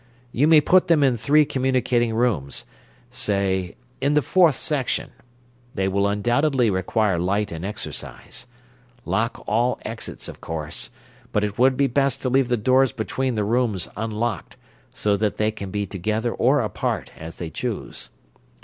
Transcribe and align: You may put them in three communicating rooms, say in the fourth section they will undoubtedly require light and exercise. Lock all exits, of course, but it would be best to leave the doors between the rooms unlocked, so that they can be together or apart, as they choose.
You 0.31 0.47
may 0.47 0.61
put 0.61 0.87
them 0.87 1.03
in 1.03 1.15
three 1.15 1.45
communicating 1.45 2.15
rooms, 2.15 2.65
say 3.11 3.75
in 4.01 4.15
the 4.15 4.23
fourth 4.23 4.55
section 4.55 5.11
they 5.75 5.87
will 5.87 6.07
undoubtedly 6.07 6.71
require 6.71 7.19
light 7.19 7.51
and 7.51 7.63
exercise. 7.63 8.47
Lock 9.05 9.43
all 9.45 9.77
exits, 9.85 10.27
of 10.27 10.41
course, 10.41 10.89
but 11.31 11.43
it 11.43 11.59
would 11.59 11.77
be 11.77 11.85
best 11.85 12.19
to 12.23 12.29
leave 12.29 12.47
the 12.47 12.57
doors 12.57 12.91
between 12.91 13.35
the 13.35 13.43
rooms 13.43 13.87
unlocked, 13.95 14.57
so 14.91 15.15
that 15.17 15.37
they 15.37 15.51
can 15.51 15.69
be 15.69 15.85
together 15.85 16.31
or 16.33 16.61
apart, 16.61 17.11
as 17.15 17.35
they 17.35 17.51
choose. 17.51 18.09